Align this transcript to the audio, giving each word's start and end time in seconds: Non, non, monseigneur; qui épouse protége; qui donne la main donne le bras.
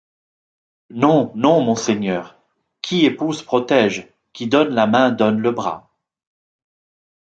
Non, 0.89 1.31
non, 1.35 1.61
monseigneur; 1.63 2.39
qui 2.81 3.05
épouse 3.05 3.43
protége; 3.43 4.11
qui 4.33 4.47
donne 4.47 4.69
la 4.69 4.87
main 4.87 5.11
donne 5.11 5.37
le 5.37 5.51
bras. 5.51 5.91